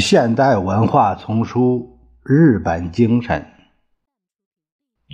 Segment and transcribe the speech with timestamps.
[0.00, 1.96] 现代文化丛书
[2.28, 3.46] 《日本精神》，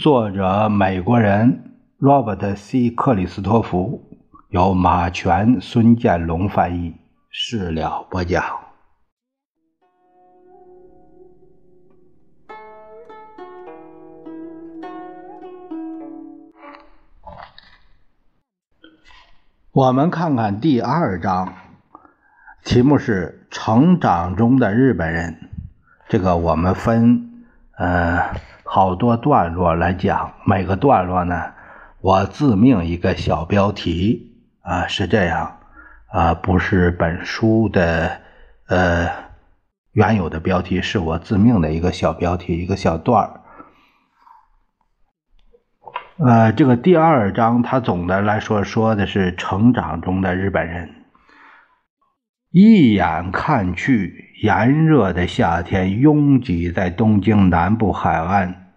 [0.03, 2.89] 作者美国人 Robert C.
[2.89, 4.03] 克里斯托弗，
[4.48, 6.95] 由马全、孙建龙翻译，
[7.29, 8.43] 事了播讲。
[19.72, 21.69] 我们看看第二章。
[22.70, 25.50] 题目是成长中的日本人，
[26.08, 27.44] 这个我们分
[27.76, 31.46] 呃好多段落来讲，每个段落呢，
[32.00, 35.56] 我自命一个小标题啊，是这样
[36.12, 38.20] 啊，不是本书的
[38.69, 39.10] 呃
[39.91, 43.41] 原有的标题，是我自命的一个小标题，一个小段儿。
[46.24, 50.94] 呃，这个第二章它总的来说说的是成长中的日本人。
[52.52, 58.72] 一眼看去，炎热的夏天，拥挤在东京南部海岸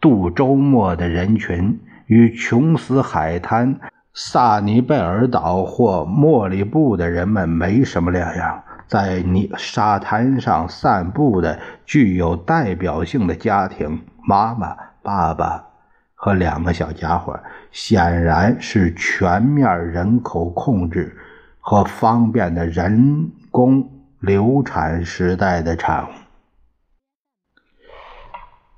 [0.00, 3.78] 度周末的人群，与琼斯海滩、
[4.14, 8.62] 萨尼贝尔岛或莫里布的人们没什么两样。
[8.86, 15.62] 在泥沙滩上散步的具有代表性的家庭，妈妈、爸爸
[16.14, 17.38] 和两个小家伙，
[17.70, 21.14] 显然是全面人口控制。
[21.70, 26.08] 和方便的人工流产时代的产物，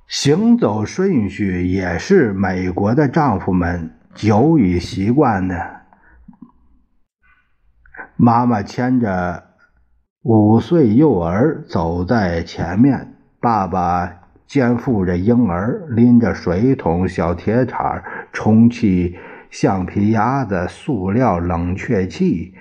[0.08, 5.83] 行走顺序也是美国的丈夫们久已习惯的。
[8.16, 9.44] 妈妈牵着
[10.22, 14.12] 五岁幼儿走在前面，爸爸
[14.48, 18.02] 肩负着婴儿，拎着水桶、小铁铲、
[18.33, 19.16] 充气
[19.48, 22.52] 橡皮鸭子、塑料冷却器。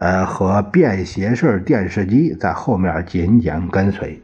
[0.00, 4.22] 呃，和便携式电视机在后面紧紧跟随。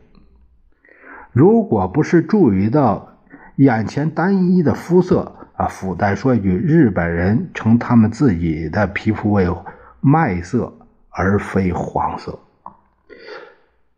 [1.33, 3.19] 如果不是注意到
[3.57, 9.47] 眼前单一的肤色啊，附带说一句，日本人称他们自己的皮肤为
[10.01, 10.73] 麦色
[11.11, 12.39] 而非黄色。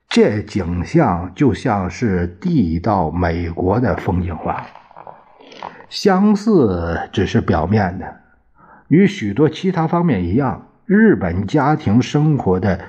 [0.08, 4.66] 这景象就像是地道美国的风景画，
[5.88, 8.16] 相似只是表面的，
[8.88, 10.64] 与许多其他方面一样。
[10.88, 12.80] 日本家庭生活的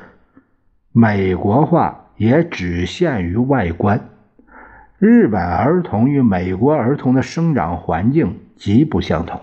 [0.93, 3.99] 美国化也只限于外观。
[4.99, 9.41] 日本儿童与美国儿童的生长环境极不相同。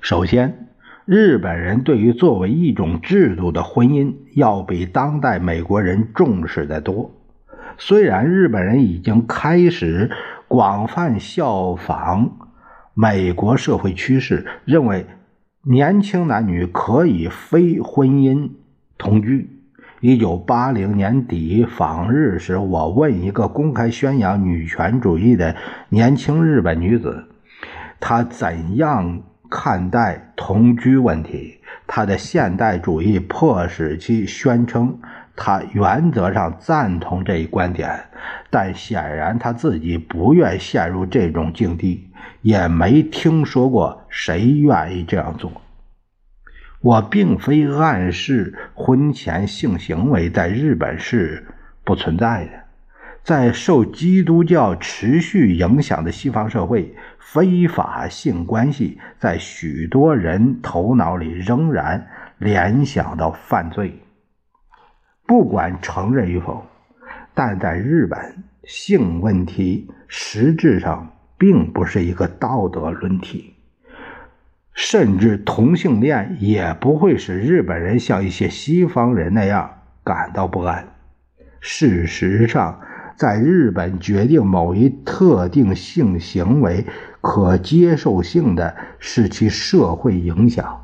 [0.00, 0.68] 首先，
[1.06, 7.10] 日本人对于作为一种制度的婚姻要比当代美国人重视的多。
[7.78, 10.08] 虽然日本人已经开始
[10.46, 12.30] 广泛效仿
[12.94, 15.04] 美国社会趋势，认为。
[15.66, 18.50] 年轻男女可以非婚姻
[18.98, 19.48] 同居。
[20.00, 25.56] 一九八零年底访日时，我问一个公开宣扬女权主义的
[25.88, 27.24] 年轻日本女子，
[27.98, 31.60] 她怎样看待同居问题？
[31.86, 34.98] 她的现代主义迫使其宣称，
[35.34, 38.04] 她原则上赞同这一观点，
[38.50, 42.10] 但显然她自己不愿陷入这种境地。
[42.44, 45.50] 也没听说过谁愿意这样做。
[46.82, 51.46] 我并非暗示婚前性行为在日本是
[51.84, 52.50] 不存在的。
[53.22, 62.06] 在受基督教持续影响的西方社会，非法性关系在许多人头脑里仍然
[62.36, 63.98] 联想到犯罪，
[65.26, 66.62] 不管承认与否。
[67.32, 71.10] 但在日本，性问题实质上。
[71.44, 73.52] 并不是一个道德论题，
[74.72, 79.70] 甚至同性恋也不会使日本人像一些西方人那样
[80.02, 80.88] 感到不安。
[81.60, 82.80] 事实上，
[83.14, 86.86] 在日本决定某一特定性行为
[87.20, 90.80] 可接受性的是其社会影响。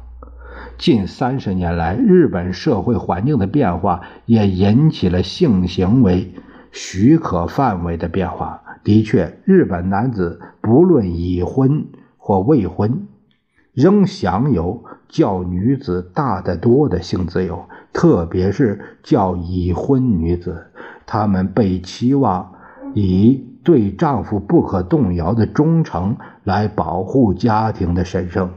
[0.76, 6.34] 近三十年来，日本社会环境的变化也引起了性行为
[6.70, 8.69] 许可范围的变化。
[8.82, 11.86] 的确，日本男子不论已婚
[12.16, 13.06] 或未婚，
[13.72, 20.66] 仍享有较女子大得多的性自由，特别是较已婚女子，
[21.06, 22.54] 她们被期望
[22.94, 28.50] 以对丈夫不可动摇的忠诚来保护家庭的神圣。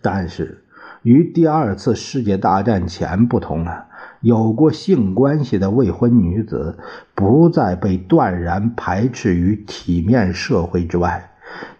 [0.00, 0.64] 但是，
[1.02, 3.86] 与第二次世界大战前不同了。
[4.22, 6.78] 有过性关系的未婚女子
[7.14, 11.28] 不再被断然排斥于体面社会之外。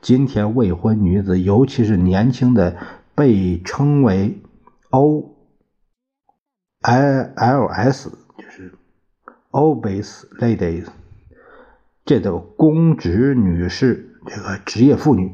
[0.00, 2.76] 今天，未婚女子，尤其是年轻的，
[3.14, 4.42] 被称为
[4.90, 5.30] OILS，
[8.36, 8.74] 就是
[9.50, 10.86] obese ladies，
[12.04, 15.32] 这都公职女士，这个职业妇女，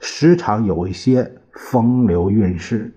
[0.00, 2.94] 时常有一些风流韵事。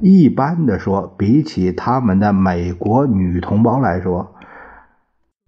[0.00, 4.34] 一般的说，比起他们的美国女同胞来说，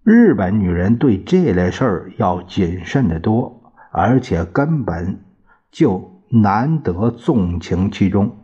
[0.03, 5.21] 日本女人对这类事儿要谨慎得多，而且根本
[5.71, 8.35] 就难得纵情其中。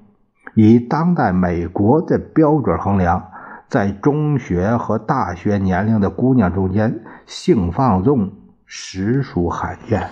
[0.55, 3.29] 以当代美国的标准衡量，
[3.67, 8.31] 在中学和大学年龄的姑娘中间，性放纵
[8.65, 10.09] 实属罕见。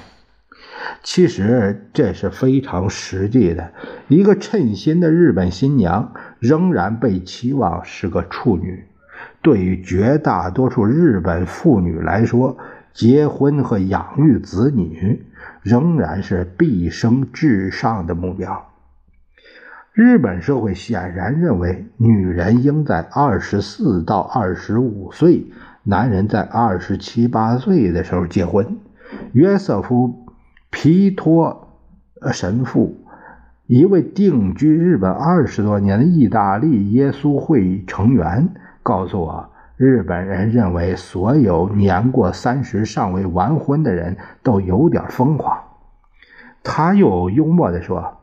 [1.04, 3.72] 其实这是非常实际的。
[4.08, 8.86] 一个称心的日本新娘仍然被期望是个处女。
[9.42, 12.58] 对于绝大多数日本妇女来说，
[12.94, 15.26] 结婚和养育子女
[15.62, 18.70] 仍然是毕生至上的目标。
[19.94, 25.48] 日本社会显然认为，女人应在二十四到二十五岁，
[25.84, 28.78] 男人在二十七八岁的时候结婚。
[29.34, 30.27] 约瑟夫。
[30.70, 31.70] 皮托
[32.32, 32.98] 神父，
[33.66, 38.50] 一位定居日本二十多年的意大利耶稣会成员，
[38.84, 45.58] 告诉我，日本人认为所有年过三十尚未完婚的人都有点疯狂。
[46.64, 48.18] 他又幽默地说：“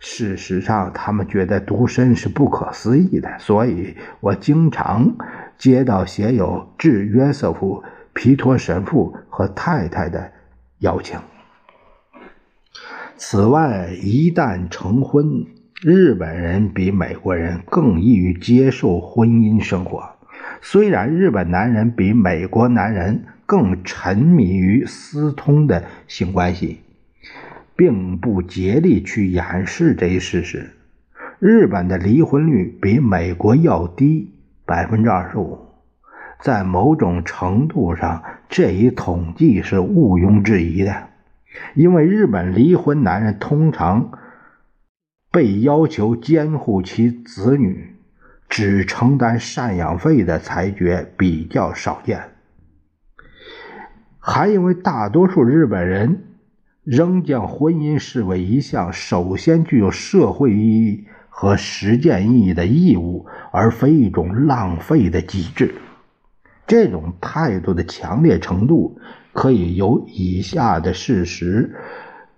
[0.00, 5.14] 事实上，他们觉得独身是不可思议的，所以我经常
[5.58, 10.32] 接到写有致约瑟夫·皮托神父和太太的
[10.78, 11.18] 邀请。”
[13.24, 15.46] 此外，一旦成婚，
[15.80, 20.02] 日本人比美国人更易于接受婚姻生活。
[20.60, 26.80] 虽然日本男人比美国男人更沉迷于私通的性关系，
[27.76, 30.70] 并不竭力去掩饰这一事实。
[31.38, 34.32] 日本的离婚率比美国要低
[34.66, 35.60] 百分之二十五，
[36.40, 41.11] 在某种程度上，这一统计是毋庸置疑的。
[41.74, 44.18] 因为日本离婚男人通常
[45.30, 47.94] 被要求监护其子女，
[48.48, 52.22] 只承担赡养费的裁决比较少见。
[54.18, 56.24] 还因为大多数日本人
[56.84, 65.74] 仍将婚姻视为一项首先具有社会意义和实践意义的义务，而非一种浪费的机制。
[66.66, 68.98] 这种态度的强烈程度。
[69.32, 71.74] 可以由以下的事实，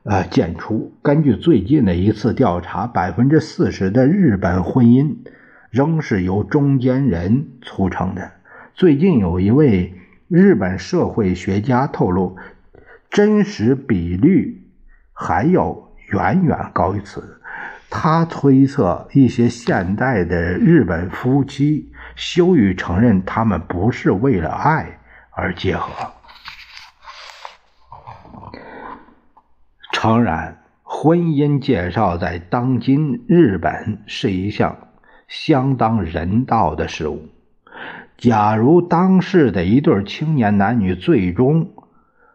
[0.05, 0.93] 呃，见出。
[1.03, 5.17] 根据最近的一次调查，百分之四十的日本婚姻
[5.71, 8.33] 仍是由中间人促成的。
[8.75, 9.95] 最近有一位
[10.29, 12.37] 日本社会学家透露，
[13.11, 14.63] 真实比率
[15.13, 17.41] 还要远远高于此。
[17.91, 24.99] 他推测，一些现代的日本夫妻羞于承认他们不是为了爱
[25.31, 26.14] 而结合。
[30.05, 34.77] 诚然，婚姻介绍在当今日本是一项
[35.29, 37.23] 相当人道的事物。
[38.19, 41.71] 假如当时的一对青年男女最终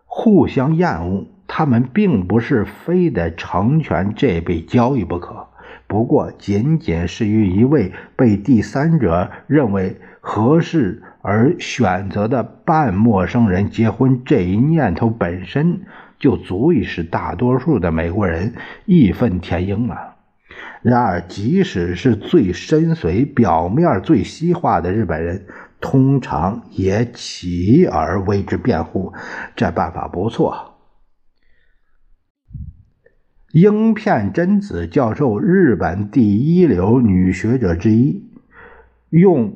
[0.07, 5.49] 互相厌恶，他们并不是非得成全这笔交易不可。
[5.85, 15.81] 不过，仅仅是与一位被第三者认为合适而选择的半陌生人结婚，这一念头本身。
[16.19, 18.53] 就足以使大多数的美国人
[18.85, 20.17] 义愤填膺了。
[20.81, 25.45] 然而，即使是最深邃、表面最西化的日本人，
[25.81, 29.13] 通常也起而为之辩护。
[29.55, 30.77] 这办法不错。
[33.51, 38.29] 英片真子教授，日本第一流女学者之一，
[39.09, 39.53] 用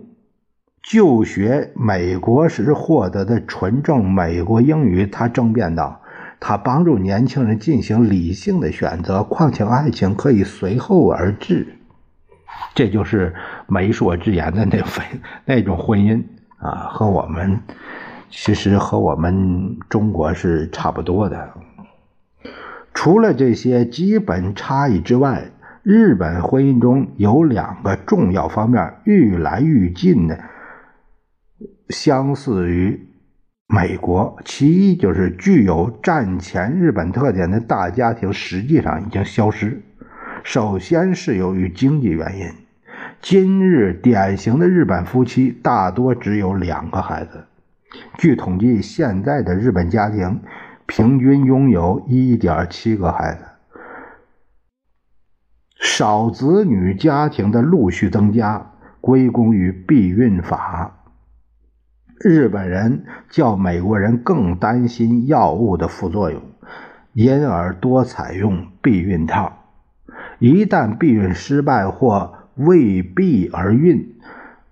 [0.81, 6.01] 就学美国时获得的纯正美国英语，她争辩道。
[6.45, 11.65] 他帮助年轻人进行理性的选择，况且爱情可以随后而至，
[12.75, 13.33] 这就是
[13.65, 15.05] 媒妁之言的那份
[15.47, 16.21] 那种婚姻
[16.57, 17.61] 啊，和我们
[18.29, 21.53] 其实和我们中国是差不多的。
[22.93, 25.45] 除了这些基本差异之外，
[25.81, 30.37] 日本婚姻中有两个重要方面愈来愈近的
[31.87, 33.12] 相似于。
[33.73, 39.81] 美国，其一就是具有战前日本特点的大家庭实际上已经消失。
[40.43, 42.51] 首先是由于经济原因，
[43.19, 47.45] 今日典型的日本夫妻大多只有两个孩子。
[48.19, 50.39] 据统计，现在的日本家庭
[50.85, 53.43] 平均拥有一点七个孩子。
[55.81, 60.99] 少子女家庭的陆续增加，归功于避孕法。
[62.19, 66.41] 日本人较美国人更担心药物的副作用，
[67.13, 69.59] 因而多采用避孕套。
[70.39, 74.15] 一旦避孕失败或未避而孕，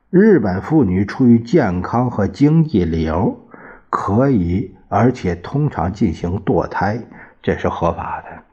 [0.10, 3.48] 日本妇女出于健康和经济理由，
[3.89, 7.01] 可以而且通常进行堕胎，
[7.41, 8.43] 这是合法的。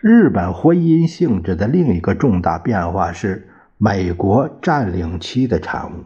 [0.00, 6.04] 日本婚姻性质的另一个重大变化是美国占领期的产物。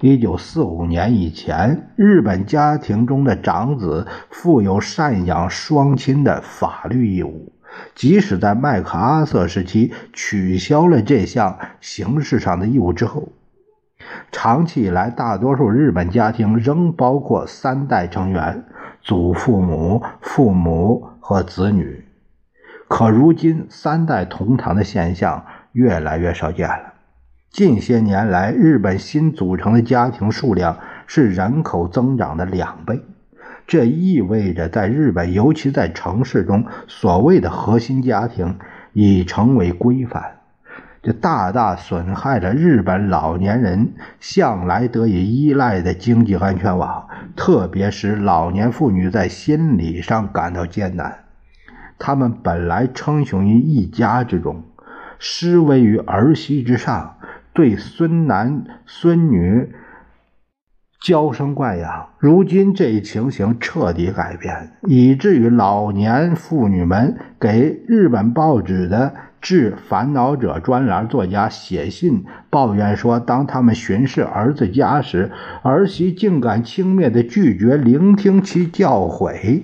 [0.00, 7.52] 一九四五年以前，日本家庭中的长子负有赡养双亲的法律义务。
[7.94, 13.28] 即使在麦克阿瑟时期取消了这项形式上的义务之后，
[14.32, 18.64] 长期以来，大多数日本家庭仍包括三代成员：
[19.02, 22.06] 祖父母、父母和子女。
[22.88, 26.94] 可如今，三代同堂的现象越来越少见了。
[27.56, 33.00] 近些年来，日本新组成的家庭数量是人口增长的两倍，
[33.66, 38.58] 这意味着在日本，尤其在城市中，所谓的核心家庭
[38.92, 40.22] 已成为规范。
[41.02, 51.20] 这大大损害了日本老年人向来得以依赖的经济安全网，特别使老年妇女在心理上感到艰难。
[51.98, 54.62] 他们本来称雄于一家之中，
[55.18, 57.15] 施威于儿媳之上。
[57.56, 59.72] 对孙男孙女
[61.00, 75.30] 娇生惯养，如今这一情形彻底改变，以至于老年妇女们给日本报纸的致烦恼者专栏作家写信抱怨说，当他们巡视儿子家时，
[75.62, 79.62] 儿媳竟敢轻蔑地拒绝聆听其教诲。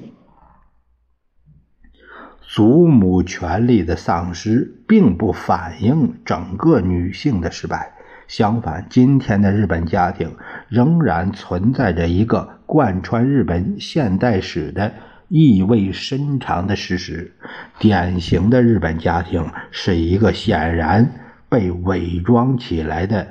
[2.54, 7.92] 祖母权力的丧失，并不反映整个女性的失败。
[8.28, 10.36] 相反，今天的日本家庭
[10.68, 14.92] 仍然存在着一个贯穿日本现代史的
[15.28, 17.32] 意味深长的事实：
[17.78, 21.10] 典型的日本家庭是一个显然
[21.48, 23.28] 被伪装起来的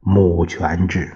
[0.00, 1.12] 母权制。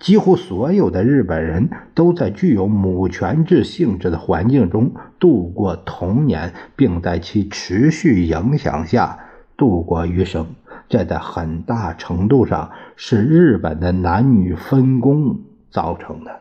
[0.00, 9.18] 几乎所有的日本人都在具有母权制性质的环境中度过童年，并在其持续影响下
[9.58, 10.46] 度过余生。
[10.88, 15.38] 这在很大程度上是日本的男女分工
[15.70, 16.40] 造成的。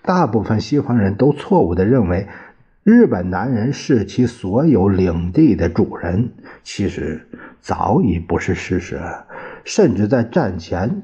[0.00, 2.28] 大部分西方人都错误地认为
[2.84, 6.30] 日本男人是其所有领地的主人，
[6.62, 7.28] 其实
[7.60, 9.00] 早已不是事实。
[9.64, 11.02] 甚至在战前。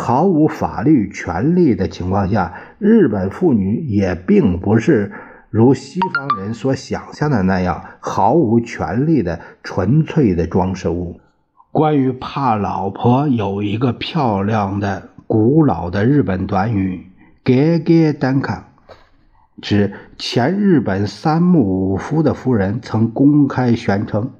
[0.00, 5.10] 毫无法律权利的情况下，日本妇女也并不是
[5.50, 11.20] 如西方人所想象的那样毫无权利的纯粹的装饰物。
[11.72, 17.04] 关于怕老婆，有一个漂亮的、古老的日本短语
[17.44, 18.60] “ge ge danka”，
[19.60, 24.30] 指前日本三木武夫的夫人曾公开宣称，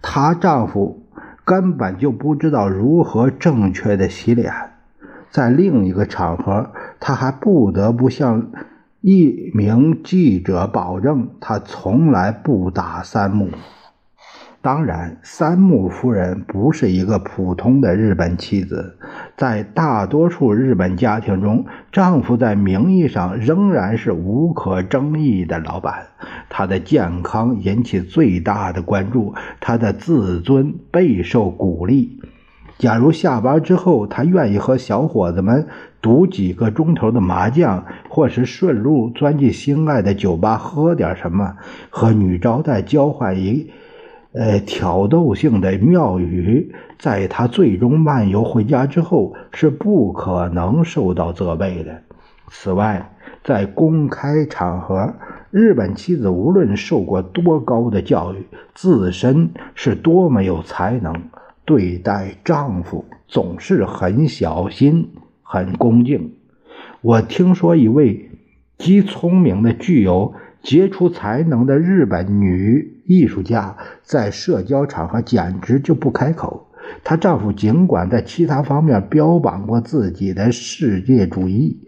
[0.00, 1.04] 她丈夫
[1.44, 4.71] 根本就不知道如何正确的洗脸。
[5.32, 6.70] 在另一个场合，
[7.00, 8.52] 他还不得不向
[9.00, 13.48] 一名记者保证，他从来不打三木。
[14.60, 18.96] 当然，三木夫人不是一个普通的日本妻子。
[19.36, 26.06] 在大多数日本家庭中，丈夫在名义上仍然是无可争议的老板，
[26.48, 32.20] 他的健康引起最大的关注，他的自尊备受鼓励。
[32.82, 35.68] 假如下班之后，他愿意和小伙子们
[36.00, 41.54] 赌几个钟头的麻将，或是顺路钻进心爱的酒吧喝点什么，
[41.90, 43.70] 和女招待交换一
[44.32, 52.02] 呃挑逗性的妙语，在他最终漫游回家之后，是不可能受到责备的。
[52.48, 53.12] 此外，
[53.44, 55.14] 在公开场合，
[55.52, 61.14] 日本妻子无论受过多高的教育，自身是多么有才能。
[61.64, 65.10] 对待丈夫总是很小心、
[65.42, 66.34] 很恭敬。
[67.00, 68.30] 我听说一位
[68.78, 76.68] 极聪明的、具有杰出才能的日本女艺术家，在社交场合简直就不开口。
[77.04, 81.78] 她丈夫尽管在其他方面标榜过自己的世界主义，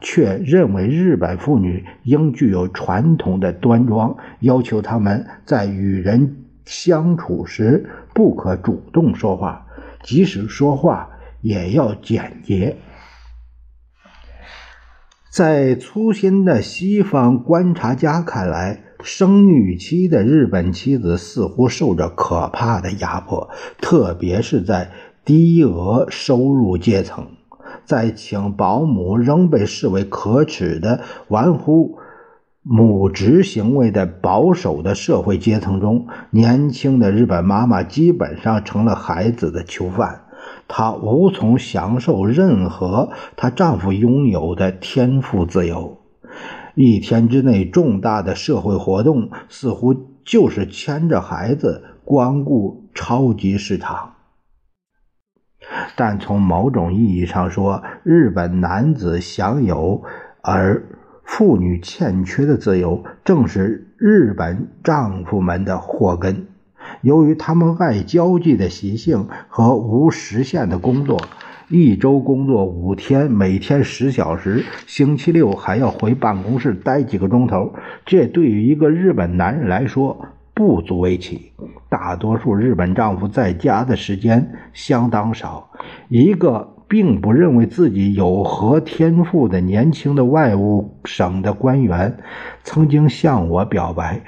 [0.00, 6.43] 却认为日本妇女应具有传统的端庄，要求她们在与人。
[6.64, 9.66] 相处时不可主动说话，
[10.02, 12.76] 即使说话也要简洁。
[15.30, 24.92] 在粗心的西方观察家看来，生育期的日本妻子似乎受着可怕的压迫，特别是在
[25.24, 27.32] 低额收入阶层。
[27.84, 31.98] 在请保姆仍被视为可耻的玩忽
[32.66, 40.22] 母职行为的保守的社会阶层中，年轻的日本妈妈基本上成了孩子的囚犯。
[40.66, 45.98] 她无从享受任何她丈夫拥有的天赋自由。
[46.74, 49.94] 一天之内，重大的社会活动似乎
[50.24, 54.14] 就是牵着孩子光顾超级市场。
[55.96, 60.02] 但从某种意义上说，日本男子享有
[60.42, 60.82] 而
[61.24, 66.46] 妇女欠缺的自由，正是日本丈夫们的祸根。
[67.00, 71.20] 由于他们爱交际的习性和无时限的工作，
[71.68, 77.72] 一周工作五天，每天十小时，星期六还要回办公室待几个钟头，
[78.04, 81.52] 这对于一个日本男人来说不足为奇。
[81.88, 85.70] 大多数日本丈夫在家的时间相当少。
[86.08, 92.18] 一个并不认为自己有何天赋的年轻的外务省的官员，
[92.62, 94.22] 曾经向我表白。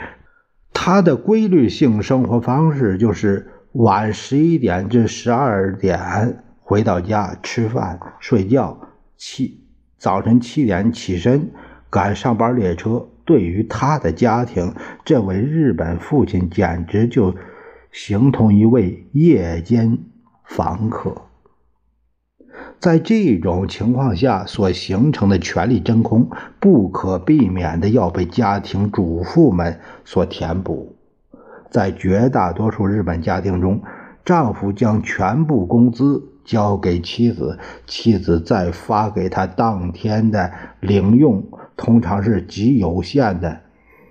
[0.72, 8.78] 他的规律性生活方式就是晚十一点至十二点回到家吃饭睡觉，
[9.16, 9.60] 七
[9.98, 11.50] 早晨七点起身
[11.90, 13.08] 赶上班列车。
[13.24, 14.72] 对于他的家庭，
[15.04, 17.34] 这位日本父亲简直就
[17.90, 19.98] 形同一位夜间
[20.44, 21.25] 房客。
[22.78, 26.28] 在这种情况下所形成的权力真空，
[26.60, 30.94] 不可避免的要被家庭主妇们所填补。
[31.70, 33.82] 在绝大多数日本家庭中，
[34.24, 41.44] 丈夫将全部工资交给妻子，妻子再发给他当天的零用，
[41.76, 43.60] 通常是极有限的，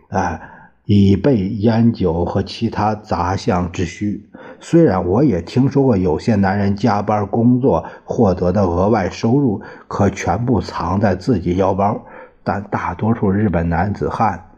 [0.10, 0.42] 啊，
[0.86, 4.30] 以备烟酒和其他杂项之需。
[4.60, 12.00] 虽然我也听说过有些男人加班工作获得的额外收入可全部藏在自己腰包，
[12.44, 14.52] 但大多数日本男子汉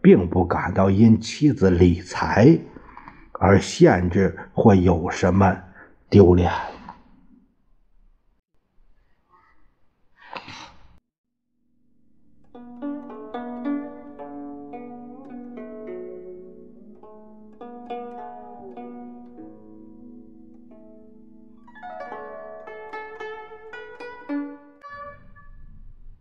[0.00, 2.58] 并不感到因妻子理财
[3.32, 5.56] 而限制或有什么
[6.10, 6.50] 丢脸。